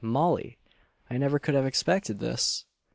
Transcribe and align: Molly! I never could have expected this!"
Molly! 0.03 0.57
I 1.11 1.19
never 1.19 1.37
could 1.37 1.53
have 1.53 1.67
expected 1.67 2.17
this!" 2.17 2.65